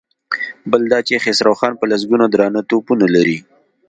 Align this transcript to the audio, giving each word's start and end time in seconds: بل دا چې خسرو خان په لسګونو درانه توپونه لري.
بل 0.71 0.81
دا 0.91 0.99
چې 1.07 1.21
خسرو 1.23 1.53
خان 1.59 1.73
په 1.77 1.85
لسګونو 1.91 2.25
درانه 2.33 2.61
توپونه 2.69 3.05
لري. 3.15 3.37